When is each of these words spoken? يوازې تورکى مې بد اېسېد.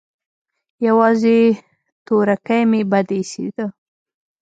يوازې 0.87 1.39
تورکى 2.05 2.59
مې 2.69 2.81
بد 2.91 3.09
اېسېد. 3.17 3.57